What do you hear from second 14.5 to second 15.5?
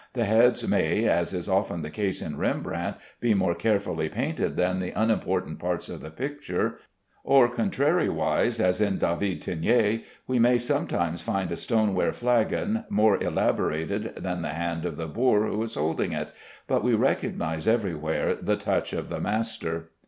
hand of the boor